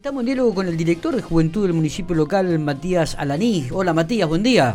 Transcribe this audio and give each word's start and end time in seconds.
Estamos 0.00 0.20
en 0.22 0.26
diálogo 0.28 0.54
con 0.54 0.66
el 0.66 0.78
director 0.78 1.14
de 1.14 1.20
Juventud 1.20 1.64
del 1.66 1.74
municipio 1.74 2.16
local, 2.16 2.58
Matías 2.58 3.14
Alaní. 3.18 3.68
Hola 3.70 3.92
Matías, 3.92 4.26
buen 4.26 4.42
día. 4.42 4.74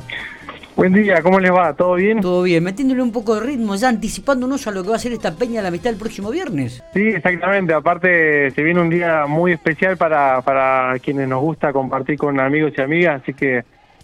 Buen 0.76 0.94
día, 0.94 1.20
¿cómo 1.24 1.40
les 1.40 1.52
va? 1.52 1.74
¿Todo 1.76 1.96
bien? 1.96 2.22
Todo 2.22 2.44
bien, 2.44 2.64
metiéndole 2.64 3.02
un 3.02 3.12
poco 3.12 3.34
de 3.34 3.42
ritmo, 3.42 3.76
ya 3.76 3.90
anticipándonos 3.90 4.68
a 4.68 4.72
lo 4.72 4.84
que 4.84 4.90
va 4.90 4.98
a 4.98 5.00
ser 5.00 5.14
esta 5.14 5.34
Peña 5.36 5.56
de 5.56 5.62
la 5.64 5.68
Amistad 5.70 5.94
el 5.94 5.98
próximo 5.98 6.30
viernes. 6.30 6.84
Sí, 6.94 7.08
exactamente. 7.08 7.74
Aparte, 7.74 8.52
se 8.52 8.62
viene 8.62 8.80
un 8.80 8.92
día 8.92 9.26
muy 9.28 9.54
especial 9.54 9.98
para, 9.98 10.44
para 10.44 11.00
quienes 11.00 11.28
nos 11.28 11.42
gusta 11.42 11.74
compartir 11.74 12.20
con 12.20 12.40
amigos 12.40 12.74
y 12.78 12.82
amigas, 12.82 13.24
así 13.24 13.34
que 13.34 13.64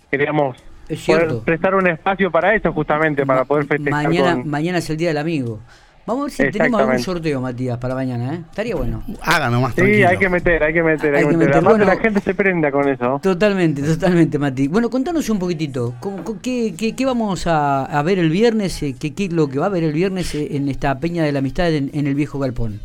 queríamos 0.10 0.58
Es 0.90 1.06
poder 1.06 1.38
prestar 1.46 1.76
un 1.76 1.86
espacio 1.88 2.32
para 2.32 2.56
eso, 2.56 2.74
justamente, 2.74 3.28
para 3.28 3.46
poder 3.46 3.68
festejar. 3.68 4.06
Mañana, 4.08 4.34
con- 4.38 4.50
mañana 4.50 4.80
es 4.80 4.90
el 4.90 4.98
Día 4.98 5.10
del 5.10 5.20
Amigo. 5.20 5.60
Vamos 6.06 6.24
a 6.40 6.44
ver 6.44 6.52
si 6.52 6.58
tenemos 6.58 6.82
algún 6.82 7.00
sorteo, 7.00 7.40
Matías, 7.42 7.78
para 7.78 7.94
mañana, 7.96 8.34
¿eh? 8.34 8.42
Estaría 8.50 8.76
bueno. 8.76 9.04
Haga 9.22 9.50
nomás 9.50 9.72
Sí, 9.72 9.82
tranquilo. 9.82 10.10
hay 10.10 10.18
que 10.18 10.30
meter, 10.30 10.64
hay 10.64 10.74
que 10.74 10.84
meter, 10.84 11.16
hay, 11.16 11.24
Hay 11.24 11.30
que 11.30 11.38
meter. 11.38 11.48
meter. 11.56 11.64
Bueno. 11.64 11.86
la 11.86 11.98
gente 11.98 12.20
se 12.20 12.34
prenda 12.34 12.72
con 12.72 12.90
eso. 12.90 13.20
Totalmente, 13.22 13.82
totalmente, 13.84 14.40
Mati. 14.40 14.68
Bueno, 14.68 14.90
contanos 14.90 15.30
un 15.30 15.38
poquitito, 15.40 15.94
¿cómo- 16.00 16.24
co- 16.24 16.38
qué, 16.42 16.74
qué- 16.78 16.96
qué 16.96 17.06
vamos 17.06 17.46
a, 17.48 17.86
a 17.86 18.02
ver 18.04 18.18
el 18.20 18.30
viernes? 18.32 18.82
eh, 18.84 18.96
¿Qué, 19.00 19.14
qué 19.14 19.26
es 19.26 19.34
lo 19.34 19.48
que 19.48 19.60
va 19.60 19.68
a 19.68 19.70
ver 19.70 19.84
el 19.84 19.94
viernes 19.94 20.34
eh, 20.36 20.56
en 20.58 20.70
esta 20.70 21.00
Peña 21.00 21.24
de 21.24 21.32
la 21.32 21.40
Amistad 21.40 21.72
en, 21.72 21.92
en 21.94 22.08
el 22.08 22.16
Viejo 22.16 22.40
Galpón? 22.40 22.80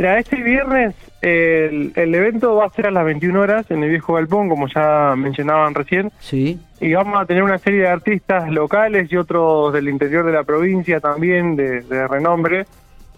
Mira, 0.00 0.18
este 0.18 0.36
viernes 0.42 0.94
el, 1.20 1.92
el 1.94 2.14
evento 2.14 2.54
va 2.54 2.64
a 2.64 2.70
ser 2.70 2.86
a 2.86 2.90
las 2.90 3.04
21 3.04 3.38
horas 3.38 3.70
en 3.70 3.82
el 3.82 3.90
Viejo 3.90 4.14
Galpón, 4.14 4.48
como 4.48 4.66
ya 4.66 5.12
mencionaban 5.14 5.74
recién. 5.74 6.10
Sí, 6.20 6.58
Y 6.80 6.94
vamos 6.94 7.20
a 7.20 7.26
tener 7.26 7.42
una 7.42 7.58
serie 7.58 7.80
de 7.80 7.88
artistas 7.88 8.50
locales 8.50 9.12
y 9.12 9.18
otros 9.18 9.74
del 9.74 9.90
interior 9.90 10.24
de 10.24 10.32
la 10.32 10.44
provincia 10.44 11.00
también, 11.00 11.54
de, 11.54 11.82
de 11.82 12.08
renombre. 12.08 12.64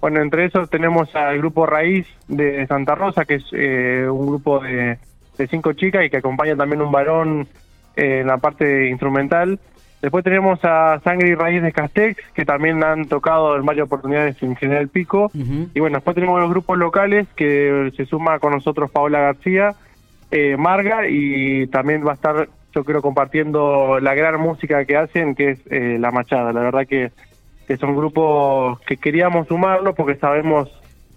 Bueno, 0.00 0.20
entre 0.22 0.46
esos 0.46 0.68
tenemos 0.70 1.14
al 1.14 1.38
grupo 1.38 1.66
Raíz 1.66 2.04
de 2.26 2.66
Santa 2.66 2.96
Rosa, 2.96 3.26
que 3.26 3.36
es 3.36 3.44
eh, 3.52 4.08
un 4.10 4.26
grupo 4.26 4.58
de, 4.58 4.98
de 5.38 5.46
cinco 5.46 5.74
chicas 5.74 6.04
y 6.04 6.10
que 6.10 6.16
acompaña 6.16 6.56
también 6.56 6.82
un 6.82 6.90
varón 6.90 7.46
eh, 7.94 8.22
en 8.22 8.26
la 8.26 8.38
parte 8.38 8.88
instrumental. 8.88 9.60
Después 10.02 10.24
tenemos 10.24 10.58
a 10.64 11.00
Sangre 11.04 11.28
y 11.28 11.34
Raíz 11.36 11.62
de 11.62 11.70
Castex, 11.70 12.20
que 12.34 12.44
también 12.44 12.82
han 12.82 13.04
tocado 13.04 13.56
en 13.56 13.64
varias 13.64 13.86
oportunidades 13.86 14.42
en 14.42 14.56
General 14.56 14.88
Pico. 14.88 15.30
Y 15.32 15.78
bueno, 15.78 15.98
después 15.98 16.16
tenemos 16.16 16.40
los 16.40 16.50
grupos 16.50 16.76
locales, 16.76 17.28
que 17.36 17.92
se 17.96 18.04
suma 18.04 18.40
con 18.40 18.50
nosotros 18.50 18.90
Paola 18.90 19.20
García, 19.20 19.76
eh, 20.32 20.56
Marga, 20.56 21.08
y 21.08 21.68
también 21.68 22.04
va 22.04 22.10
a 22.10 22.14
estar, 22.14 22.48
yo 22.74 22.82
creo, 22.82 23.00
compartiendo 23.00 24.00
la 24.00 24.14
gran 24.14 24.40
música 24.40 24.84
que 24.84 24.96
hacen, 24.96 25.36
que 25.36 25.50
es 25.50 25.60
eh, 25.70 25.98
La 26.00 26.10
Machada. 26.10 26.52
La 26.52 26.62
verdad 26.62 26.84
que, 26.84 27.12
que 27.68 27.76
son 27.76 27.94
grupos 27.94 28.80
que 28.80 28.96
queríamos 28.96 29.46
sumarlo 29.46 29.94
porque 29.94 30.16
sabemos 30.16 30.68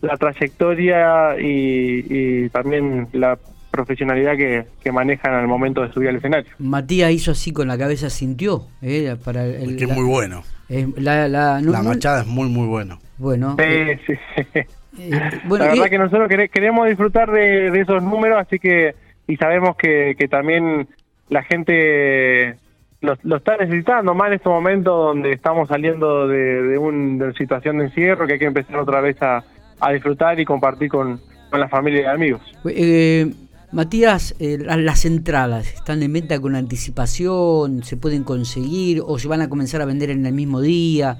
la 0.01 0.15
trayectoria 0.17 1.39
y, 1.39 2.05
y 2.07 2.49
también 2.49 3.07
la 3.13 3.39
profesionalidad 3.75 4.35
que, 4.37 4.65
que 4.83 4.91
manejan 4.91 5.33
al 5.33 5.47
momento 5.47 5.81
de 5.81 5.91
subir 5.93 6.09
al 6.09 6.15
escenario. 6.17 6.49
Matías 6.59 7.11
hizo 7.11 7.31
así 7.31 7.51
con 7.51 7.67
la 7.67 7.77
cabeza, 7.77 8.09
sintió. 8.09 8.63
eh, 8.81 9.15
para 9.23 9.45
el, 9.45 9.71
Es 9.71 9.75
que 9.77 9.83
es 9.85 9.91
muy 9.95 10.05
bueno. 10.05 10.43
eh, 10.69 10.87
la, 10.97 11.27
la- 11.27 11.61
no- 11.61 11.71
la 11.71 11.81
no- 11.83 11.89
machada 11.89 12.21
es 12.21 12.27
muy, 12.27 12.47
muy 12.49 12.67
bueno. 12.67 12.99
Bueno, 13.17 13.55
eh, 13.59 13.99
Sí, 14.07 14.13
sí, 14.35 14.43
sí. 14.53 14.59
eh, 14.59 15.19
bueno, 15.45 15.65
la 15.65 15.71
verdad 15.71 15.87
eh, 15.87 15.89
que 15.89 15.97
nosotros 15.97 16.27
quere- 16.29 16.49
queremos 16.49 16.87
disfrutar 16.87 17.31
de, 17.31 17.71
de 17.71 17.81
esos 17.81 18.01
números, 18.03 18.37
así 18.39 18.59
que, 18.59 18.95
y 19.27 19.35
sabemos 19.37 19.75
que, 19.77 20.15
que 20.17 20.27
también 20.27 20.87
la 21.29 21.43
gente 21.43 22.55
lo, 23.01 23.15
lo 23.23 23.37
está 23.37 23.57
necesitando 23.57 24.13
más 24.13 24.27
en 24.29 24.33
estos 24.35 24.51
momentos 24.51 24.93
donde 24.93 25.31
estamos 25.31 25.67
saliendo 25.69 26.27
de, 26.27 26.61
de 26.63 26.77
una 26.77 27.31
situación 27.33 27.77
de 27.77 27.85
encierro, 27.85 28.25
que 28.27 28.33
hay 28.33 28.39
que 28.39 28.45
empezar 28.45 28.77
otra 28.77 29.01
vez 29.01 29.21
a, 29.21 29.43
a 29.79 29.91
disfrutar 29.91 30.39
y 30.39 30.45
compartir 30.45 30.89
con, 30.89 31.19
con 31.49 31.59
la 31.59 31.67
familia 31.69 32.01
y 32.01 32.05
amigos. 32.05 32.41
eh, 32.69 33.31
Matías, 33.75 34.33
eh, 34.39 34.57
la- 34.57 34.77
las 34.77 35.03
entradas 35.03 35.67
están 35.73 36.01
en 36.01 36.13
venta 36.13 36.39
con 36.39 36.55
anticipación, 36.55 37.83
se 37.83 37.97
pueden 37.97 38.23
conseguir 38.23 39.01
o 39.05 39.19
se 39.19 39.27
van 39.27 39.41
a 39.41 39.49
comenzar 39.49 39.81
a 39.81 39.85
vender 39.85 40.09
en 40.11 40.25
el 40.25 40.31
mismo 40.31 40.61
día 40.61 41.17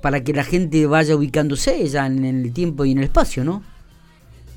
para 0.00 0.24
que 0.24 0.32
la 0.32 0.44
gente 0.44 0.86
vaya 0.86 1.14
ubicándose 1.14 1.86
ya 1.88 2.06
en 2.06 2.24
el 2.24 2.54
tiempo 2.54 2.86
y 2.86 2.92
en 2.92 2.98
el 2.98 3.04
espacio, 3.04 3.44
¿no? 3.44 3.62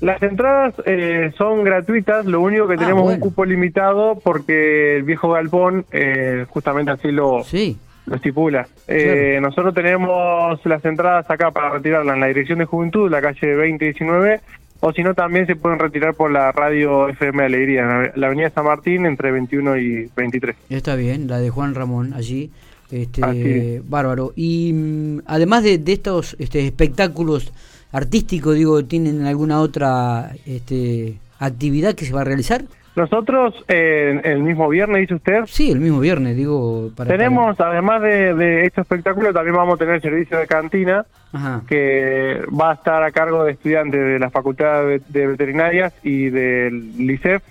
Las 0.00 0.22
entradas 0.22 0.72
eh, 0.86 1.30
son 1.36 1.64
gratuitas, 1.64 2.24
lo 2.24 2.40
único 2.40 2.66
que 2.66 2.74
Ah, 2.74 2.78
tenemos 2.78 3.02
bueno. 3.02 3.16
un 3.16 3.20
cupo 3.20 3.44
limitado 3.44 4.18
porque 4.24 4.96
el 4.96 5.02
viejo 5.02 5.30
galpón 5.32 5.84
eh, 5.92 6.46
justamente 6.48 6.92
así 6.92 7.10
lo, 7.10 7.44
Sí, 7.44 7.76
lo 8.06 8.16
estipula. 8.16 8.66
Eh, 8.86 9.38
nosotros 9.42 9.74
tenemos 9.74 10.64
las 10.64 10.82
entradas 10.86 11.28
acá 11.30 11.50
para 11.50 11.68
retirarlas 11.74 12.14
en 12.14 12.20
la 12.20 12.26
Dirección 12.28 12.58
de 12.60 12.64
Juventud, 12.64 13.10
la 13.10 13.20
calle 13.20 13.54
2019, 13.54 14.40
o 14.80 14.92
si 14.92 15.02
no 15.02 15.14
también 15.14 15.46
se 15.46 15.56
pueden 15.56 15.78
retirar 15.78 16.14
por 16.14 16.30
la 16.30 16.52
radio 16.52 17.08
FM 17.08 17.42
Alegría, 17.44 18.10
en 18.14 18.20
la- 18.20 18.26
avenida 18.28 18.50
San 18.50 18.64
Martín 18.64 19.06
entre 19.06 19.30
21 19.32 19.76
y 19.78 20.10
23. 20.16 20.56
está 20.70 20.94
bien, 20.94 21.26
la 21.28 21.38
de 21.38 21.50
Juan 21.50 21.74
Ramón 21.74 22.12
allí. 22.14 22.50
Este, 22.90 23.22
Así 23.22 23.80
bárbaro. 23.86 24.32
Y 24.34 24.72
mm, 24.72 25.18
además 25.26 25.62
de, 25.62 25.76
de 25.78 25.92
estos 25.92 26.36
este, 26.38 26.64
espectáculos 26.66 27.52
artísticos, 27.92 28.54
digo, 28.54 28.82
¿tienen 28.84 29.26
alguna 29.26 29.60
otra 29.60 30.32
este, 30.46 31.14
actividad 31.38 31.94
que 31.94 32.06
se 32.06 32.12
va 32.14 32.22
a 32.22 32.24
realizar? 32.24 32.64
Nosotros, 32.98 33.54
eh, 33.68 34.20
el 34.24 34.40
mismo 34.42 34.68
viernes, 34.68 35.02
dice 35.02 35.14
usted, 35.14 35.44
Sí, 35.46 35.70
el 35.70 35.78
mismo 35.80 36.00
viernes, 36.00 36.36
digo. 36.36 36.90
Para, 36.96 37.08
tenemos, 37.08 37.58
además 37.60 38.02
de, 38.02 38.34
de 38.34 38.64
este 38.64 38.80
espectáculo, 38.80 39.32
también 39.32 39.54
vamos 39.56 39.74
a 39.76 39.78
tener 39.78 40.00
servicio 40.02 40.36
de 40.36 40.46
cantina, 40.46 41.06
Ajá. 41.32 41.62
que 41.68 42.42
va 42.48 42.72
a 42.72 42.74
estar 42.74 43.02
a 43.02 43.10
cargo 43.12 43.44
de 43.44 43.52
estudiantes 43.52 44.00
de 44.00 44.18
la 44.18 44.30
Facultad 44.30 44.82
de, 44.84 45.00
de 45.08 45.26
Veterinarias 45.28 45.94
y 46.02 46.28
del 46.30 46.96
LICEF, 46.98 47.42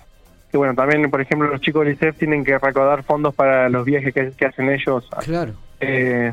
que 0.52 0.56
bueno, 0.58 0.74
también, 0.74 1.10
por 1.10 1.20
ejemplo, 1.20 1.48
los 1.48 1.60
chicos 1.60 1.84
del 1.84 1.94
LICEF 1.94 2.16
tienen 2.18 2.44
que 2.44 2.58
recaudar 2.58 3.02
fondos 3.02 3.34
para 3.34 3.68
los 3.68 3.84
viajes 3.84 4.12
que, 4.12 4.30
que 4.36 4.46
hacen 4.46 4.68
ellos, 4.70 5.08
Claro. 5.24 5.52
eh, 5.80 6.32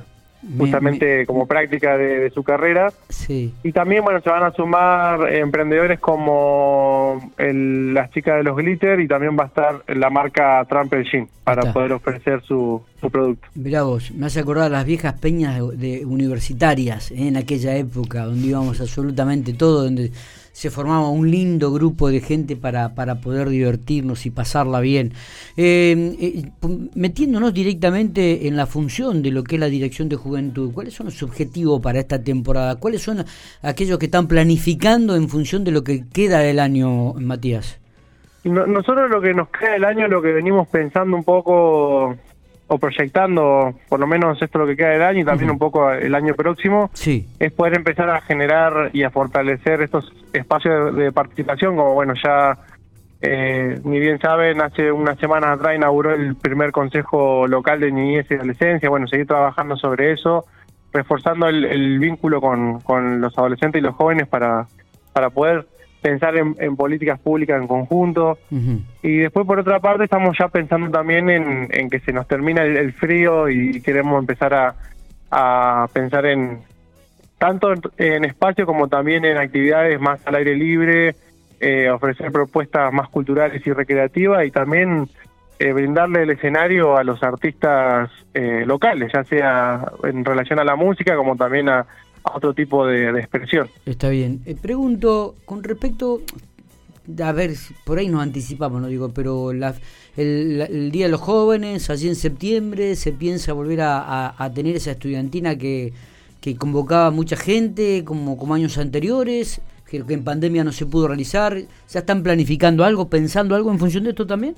justamente 0.57 1.19
me- 1.19 1.25
como 1.25 1.47
práctica 1.47 1.97
de, 1.97 2.19
de 2.19 2.29
su 2.29 2.43
carrera. 2.43 2.91
Sí. 3.09 3.53
Y 3.63 3.71
también, 3.71 4.03
bueno, 4.03 4.21
se 4.21 4.29
van 4.29 4.43
a 4.43 4.51
sumar 4.51 5.33
emprendedores 5.33 5.99
como 5.99 7.31
el- 7.37 7.93
las 7.93 8.11
chicas 8.11 8.37
de 8.37 8.43
los 8.43 8.55
Glitter 8.57 8.99
y 8.99 9.07
también 9.07 9.37
va 9.37 9.43
a 9.43 9.47
estar 9.47 9.83
la 9.87 10.09
marca 10.09 10.63
Trample 10.69 11.03
Jean 11.11 11.27
para 11.43 11.61
está. 11.61 11.73
poder 11.73 11.93
ofrecer 11.93 12.41
su, 12.43 12.81
su 12.99 13.09
producto. 13.09 13.47
Mirá 13.55 13.83
vos, 13.83 14.11
me 14.11 14.25
hace 14.27 14.39
acordar 14.39 14.71
las 14.71 14.85
viejas 14.85 15.13
peñas 15.19 15.55
de, 15.77 15.77
de 15.99 16.05
universitarias 16.05 17.11
¿eh? 17.11 17.27
en 17.27 17.37
aquella 17.37 17.75
época, 17.75 18.25
donde 18.25 18.47
íbamos 18.47 18.81
absolutamente 18.81 19.53
todo, 19.53 19.83
donde 19.83 20.11
se 20.55 20.69
formaba 20.69 21.09
un 21.09 21.29
lindo 21.29 21.69
grupo 21.73 22.07
de 22.09 22.21
gente 22.21 22.55
para, 22.55 22.95
para 22.95 23.15
poder 23.15 23.49
divertirnos 23.49 24.25
y 24.25 24.29
pasarla 24.31 24.79
bien. 24.79 25.11
Eh, 25.57 26.15
eh, 26.17 26.43
metiéndonos 26.95 27.53
directamente 27.53 28.47
en 28.47 28.55
la 28.55 28.65
función 28.65 29.21
de 29.21 29.31
lo 29.31 29.43
que 29.43 29.55
es 29.55 29.59
la 29.59 29.67
Dirección 29.67 30.07
de 30.07 30.15
Juventud, 30.15 30.71
¿cuáles 30.73 30.93
son 30.93 31.07
los 31.07 31.21
objetivos 31.23 31.81
para 31.81 31.99
esta 31.99 32.23
temporada? 32.23 32.77
¿Cuáles 32.77 33.01
son 33.01 33.25
aquellos 33.63 33.99
que 33.99 34.05
están 34.05 34.27
planificando 34.29 35.17
en 35.17 35.27
función 35.27 35.65
de 35.65 35.71
lo 35.71 35.83
que 35.83 36.05
queda 36.13 36.39
del 36.39 36.59
año, 36.59 37.11
Matías? 37.15 37.77
No- 38.45 38.65
nosotros 38.65 39.09
lo 39.11 39.19
que 39.19 39.33
nos 39.33 39.49
queda 39.49 39.73
del 39.73 39.83
año, 39.83 40.07
lo 40.07 40.21
que 40.21 40.31
venimos 40.31 40.69
pensando 40.69 41.17
un 41.17 41.25
poco 41.25 42.15
o 42.67 42.79
proyectando, 42.79 43.75
por 43.89 43.99
lo 43.99 44.07
menos 44.07 44.41
esto 44.41 44.57
es 44.57 44.61
lo 44.61 44.67
que 44.67 44.75
queda 44.77 44.89
del 44.89 45.01
año 45.03 45.19
y 45.19 45.25
también 45.25 45.51
un 45.51 45.59
poco 45.59 45.91
el 45.91 46.15
año 46.15 46.33
próximo, 46.33 46.89
Sí, 46.93 47.27
es 47.39 47.51
poder 47.51 47.75
empezar 47.75 48.09
a 48.09 48.21
generar 48.21 48.89
y 48.93 49.03
a 49.03 49.11
fortalecer 49.11 49.81
estos 49.83 50.11
espacios 50.35 50.95
de, 50.95 51.03
de 51.05 51.11
participación, 51.11 51.75
como 51.75 51.93
bueno, 51.93 52.13
ya 52.23 52.57
eh, 53.21 53.79
ni 53.83 53.99
bien 53.99 54.19
saben, 54.19 54.61
hace 54.61 54.91
unas 54.91 55.17
semanas 55.19 55.57
atrás 55.57 55.75
inauguró 55.75 56.13
el 56.13 56.35
primer 56.35 56.71
Consejo 56.71 57.47
Local 57.47 57.79
de 57.79 57.91
Niñez 57.91 58.27
y 58.29 58.35
Adolescencia, 58.35 58.89
bueno, 58.89 59.07
seguir 59.07 59.27
trabajando 59.27 59.75
sobre 59.77 60.11
eso, 60.11 60.45
reforzando 60.93 61.47
el, 61.47 61.65
el 61.65 61.99
vínculo 61.99 62.39
con, 62.39 62.79
con 62.81 63.21
los 63.21 63.37
adolescentes 63.37 63.79
y 63.79 63.83
los 63.83 63.95
jóvenes 63.95 64.27
para, 64.27 64.67
para 65.13 65.29
poder 65.29 65.65
pensar 66.01 66.37
en, 66.37 66.55
en 66.59 66.75
políticas 66.75 67.19
públicas 67.19 67.59
en 67.59 67.67
conjunto. 67.67 68.37
Y 69.01 69.17
después, 69.17 69.47
por 69.47 69.57
otra 69.59 69.79
parte, 69.79 70.03
estamos 70.03 70.37
ya 70.37 70.49
pensando 70.49 70.91
también 70.91 71.31
en, 71.31 71.67
en 71.71 71.89
que 71.89 71.99
se 71.99 72.13
nos 72.13 72.27
termina 72.27 72.61
el, 72.61 72.77
el 72.77 72.93
frío 72.93 73.49
y 73.49 73.81
queremos 73.81 74.19
empezar 74.19 74.53
a, 74.53 74.75
a 75.31 75.87
pensar 75.91 76.27
en 76.27 76.59
tanto 77.37 77.73
en, 77.97 78.25
espacio 78.25 78.65
como 78.65 78.87
también 78.87 79.25
en 79.25 79.37
actividades 79.37 79.99
más 79.99 80.19
al 80.25 80.35
aire 80.35 80.55
libre, 80.55 81.15
eh, 81.59 81.89
ofrecer 81.89 82.31
propuestas 82.31 82.91
más 82.93 83.09
culturales 83.09 83.65
y 83.65 83.73
recreativas 83.73 84.45
y 84.45 84.51
también 84.51 85.09
eh, 85.59 85.71
brindarle 85.71 86.23
el 86.23 86.31
escenario 86.31 86.97
a 86.97 87.03
los 87.03 87.21
artistas 87.23 88.09
eh, 88.33 88.63
locales, 88.65 89.11
ya 89.13 89.23
sea 89.23 89.85
en 90.03 90.25
relación 90.25 90.59
a 90.59 90.63
la 90.63 90.75
música 90.75 91.15
como 91.15 91.35
también 91.35 91.69
a, 91.69 91.85
otro 92.23 92.55
tipo 92.55 92.87
de, 92.87 93.09
expresión. 93.19 93.69
Está 93.85 94.09
bien. 94.09 94.41
Eh, 94.47 94.55
pregunto, 94.59 95.35
con 95.45 95.63
respecto, 95.63 96.21
a 97.23 97.31
ver, 97.31 97.51
por 97.83 97.99
ahí 97.99 98.09
nos 98.09 98.23
anticipamos, 98.23 98.81
no 98.81 98.87
digo, 98.87 99.09
pero 99.13 99.53
la- 99.53 99.75
el, 100.17 100.89
Día 100.91 101.05
de 101.05 101.11
los 101.11 101.21
Jóvenes, 101.21 101.91
allí 101.91 102.07
en 102.07 102.15
septiembre, 102.15 102.95
se 102.95 103.11
piensa 103.11 103.53
volver 103.53 103.81
a 103.81 104.51
tener 104.55 104.75
esa 104.75 104.91
estudiantina 104.91 105.55
que, 105.55 105.93
que 106.45 106.55
convocaba 106.55 107.09
mucha 107.09 107.35
gente, 107.35 108.03
como, 108.05 108.37
como 108.37 108.53
años 108.53 108.77
anteriores. 108.77 109.61
que 109.89 109.97
en 109.97 110.23
pandemia 110.23 110.63
no 110.63 110.71
se 110.71 110.85
pudo 110.85 111.07
realizar. 111.07 111.57
¿Ya 111.89 111.99
están 111.99 112.21
planificando 112.21 112.85
algo, 112.85 113.09
pensando 113.09 113.55
algo 113.55 113.71
en 113.71 113.79
función 113.79 114.03
de 114.03 114.11
esto 114.11 114.27
también? 114.27 114.53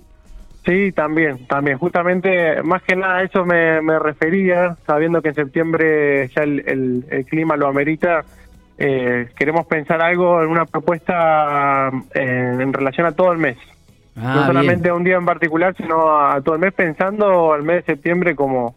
Sí, 0.65 0.91
también, 0.91 1.47
también. 1.47 1.77
Justamente, 1.77 2.61
más 2.61 2.83
que 2.83 2.97
nada 2.97 3.19
a 3.19 3.23
eso 3.23 3.45
me, 3.45 3.99
refería, 3.99 4.75
sabiendo 4.85 5.21
que 5.21 5.29
en 5.29 5.35
septiembre 5.35 6.29
ya 6.35 6.43
el, 6.43 7.25
clima 7.29 7.55
lo 7.55 7.67
amerita. 7.67 8.25
Eh, 8.77 9.29
queremos 9.37 9.65
pensar 9.65 10.01
algo 10.01 10.43
en 10.43 10.49
una 10.49 10.65
propuesta 10.65 11.89
eh, 12.13 12.57
en 12.59 12.73
relación 12.73 13.07
a 13.07 13.13
todo 13.13 13.31
el 13.31 13.37
mes. 13.37 13.57
Ah, 14.17 14.33
no 14.35 14.45
solamente 14.47 14.89
a 14.89 14.93
un 14.93 15.05
día 15.05 15.15
en 15.15 15.25
particular, 15.25 15.73
sino 15.77 16.19
a 16.19 16.41
todo 16.41 16.55
el 16.55 16.61
mes, 16.61 16.73
pensando 16.73 17.53
al 17.53 17.63
mes 17.63 17.85
de 17.85 17.93
septiembre 17.93 18.35
como 18.35 18.75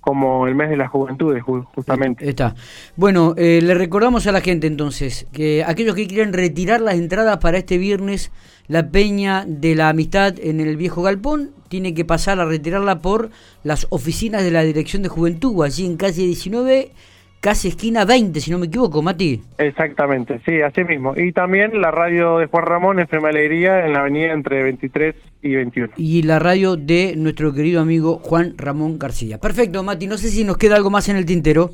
como 0.00 0.46
el 0.46 0.54
mes 0.54 0.70
de 0.70 0.76
la 0.76 0.88
juventud, 0.88 1.38
justamente. 1.40 2.28
Está. 2.28 2.54
Bueno, 2.96 3.34
eh, 3.36 3.60
le 3.62 3.74
recordamos 3.74 4.26
a 4.26 4.32
la 4.32 4.40
gente 4.40 4.66
entonces 4.66 5.26
que 5.32 5.62
aquellos 5.64 5.94
que 5.94 6.06
quieren 6.06 6.32
retirar 6.32 6.80
las 6.80 6.94
entradas 6.94 7.38
para 7.38 7.58
este 7.58 7.78
viernes, 7.78 8.32
la 8.66 8.90
Peña 8.90 9.44
de 9.46 9.74
la 9.74 9.90
Amistad 9.90 10.34
en 10.40 10.60
el 10.60 10.76
Viejo 10.76 11.02
Galpón, 11.02 11.50
tiene 11.68 11.94
que 11.94 12.04
pasar 12.04 12.40
a 12.40 12.46
retirarla 12.46 13.00
por 13.00 13.30
las 13.62 13.86
oficinas 13.90 14.42
de 14.42 14.50
la 14.50 14.62
Dirección 14.62 15.02
de 15.02 15.08
Juventud, 15.08 15.62
allí 15.62 15.86
en 15.86 15.96
calle 15.96 16.22
19 16.22 16.92
casi 17.40 17.68
esquina 17.68 18.04
20, 18.04 18.40
si 18.40 18.50
no 18.50 18.58
me 18.58 18.66
equivoco, 18.66 19.02
Mati. 19.02 19.42
Exactamente, 19.58 20.40
sí, 20.44 20.60
así 20.60 20.84
mismo. 20.84 21.14
Y 21.16 21.32
también 21.32 21.80
la 21.80 21.90
radio 21.90 22.38
de 22.38 22.46
Juan 22.46 22.66
Ramón, 22.66 23.00
FM 23.00 23.28
Alegría, 23.28 23.84
en 23.86 23.94
la 23.94 24.00
avenida 24.00 24.32
entre 24.32 24.62
23 24.62 25.14
y 25.42 25.54
21. 25.54 25.92
Y 25.96 26.22
la 26.22 26.38
radio 26.38 26.76
de 26.76 27.14
nuestro 27.16 27.52
querido 27.52 27.80
amigo 27.80 28.18
Juan 28.22 28.54
Ramón 28.56 28.98
García. 28.98 29.38
Perfecto, 29.38 29.82
Mati, 29.82 30.06
no 30.06 30.18
sé 30.18 30.28
si 30.28 30.44
nos 30.44 30.58
queda 30.58 30.76
algo 30.76 30.90
más 30.90 31.08
en 31.08 31.16
el 31.16 31.24
tintero. 31.24 31.70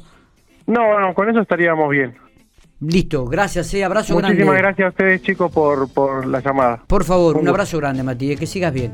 No, 0.67 0.99
no, 1.01 1.15
con 1.15 1.29
eso 1.29 1.41
estaríamos 1.41 1.91
bien. 1.91 2.15
Listo, 2.81 3.25
gracias, 3.25 3.73
eh, 3.73 3.85
abrazo 3.85 4.17
grande. 4.17 4.35
Muchísimas 4.35 4.59
gracias 4.59 4.87
a 4.87 4.89
ustedes, 4.91 5.23
chicos, 5.23 5.51
por, 5.51 5.93
por 5.93 6.27
la 6.27 6.41
llamada. 6.41 6.83
Por 6.87 7.05
favor, 7.05 7.37
un, 7.37 7.43
un 7.43 7.49
abrazo 7.49 7.79
grande, 7.79 8.03
Mati, 8.03 8.37
que 8.37 8.47
sigas 8.47 8.73
bien. 8.73 8.93